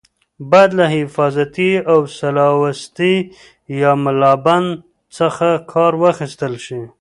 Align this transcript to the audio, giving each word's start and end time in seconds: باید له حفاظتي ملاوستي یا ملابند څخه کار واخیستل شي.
باید 0.51 0.71
له 0.79 0.85
حفاظتي 0.95 1.69
ملاوستي 2.25 3.15
یا 3.81 3.91
ملابند 4.05 4.69
څخه 5.17 5.49
کار 5.73 5.93
واخیستل 6.01 6.53
شي. 6.65 6.81